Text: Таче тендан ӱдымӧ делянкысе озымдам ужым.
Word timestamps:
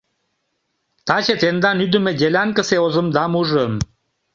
Таче 1.07 1.35
тендан 1.41 1.77
ӱдымӧ 1.85 2.11
делянкысе 2.19 2.77
озымдам 2.85 3.31
ужым. 3.41 3.73